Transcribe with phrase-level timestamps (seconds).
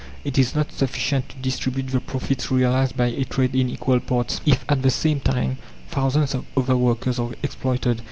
[0.23, 4.41] It is not sufficient to distribute the profits realized by a trade in equal parts,
[4.47, 7.99] if at the same time thousands of other workers are exploited.